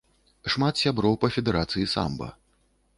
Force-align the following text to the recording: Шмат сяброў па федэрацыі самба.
Шмат 0.53 0.81
сяброў 0.85 1.13
па 1.27 1.31
федэрацыі 1.37 1.89
самба. 1.95 2.27